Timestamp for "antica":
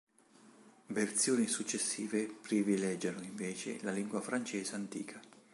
4.73-5.19